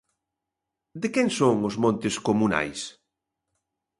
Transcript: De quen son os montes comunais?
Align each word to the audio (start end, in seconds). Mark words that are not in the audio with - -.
De 1.01 1.07
quen 1.13 1.27
son 1.37 1.55
os 1.69 1.75
montes 1.83 2.15
comunais? 2.27 2.79